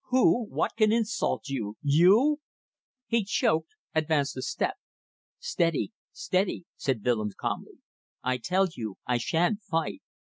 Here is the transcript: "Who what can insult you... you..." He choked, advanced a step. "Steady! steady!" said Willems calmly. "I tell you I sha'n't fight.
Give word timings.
"Who 0.09 0.45
what 0.45 0.77
can 0.77 0.91
insult 0.91 1.47
you... 1.47 1.77
you..." 1.83 2.39
He 3.05 3.23
choked, 3.23 3.75
advanced 3.93 4.35
a 4.35 4.41
step. 4.41 4.77
"Steady! 5.37 5.91
steady!" 6.11 6.65
said 6.75 7.05
Willems 7.05 7.35
calmly. 7.35 7.77
"I 8.23 8.37
tell 8.37 8.67
you 8.75 8.97
I 9.05 9.19
sha'n't 9.19 9.61
fight. 9.61 10.01